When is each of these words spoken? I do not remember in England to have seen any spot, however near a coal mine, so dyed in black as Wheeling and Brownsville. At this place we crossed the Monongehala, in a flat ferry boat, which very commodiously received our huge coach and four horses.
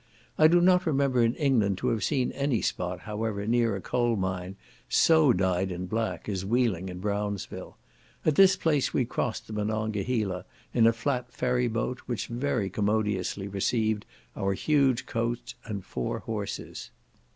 I 0.35 0.47
do 0.47 0.61
not 0.61 0.87
remember 0.87 1.21
in 1.23 1.35
England 1.35 1.77
to 1.77 1.89
have 1.89 2.03
seen 2.03 2.31
any 2.31 2.63
spot, 2.63 3.01
however 3.01 3.45
near 3.45 3.75
a 3.75 3.81
coal 3.81 4.15
mine, 4.15 4.55
so 4.89 5.31
dyed 5.31 5.71
in 5.71 5.85
black 5.85 6.27
as 6.27 6.43
Wheeling 6.43 6.89
and 6.89 6.99
Brownsville. 6.99 7.77
At 8.25 8.33
this 8.33 8.55
place 8.55 8.95
we 8.95 9.05
crossed 9.05 9.45
the 9.45 9.53
Monongehala, 9.53 10.45
in 10.73 10.87
a 10.87 10.91
flat 10.93 11.31
ferry 11.31 11.67
boat, 11.67 11.99
which 12.07 12.25
very 12.25 12.67
commodiously 12.71 13.47
received 13.47 14.07
our 14.35 14.53
huge 14.55 15.05
coach 15.05 15.55
and 15.65 15.85
four 15.85 16.17
horses. 16.17 16.89